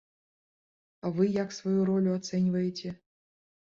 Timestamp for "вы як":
1.19-1.53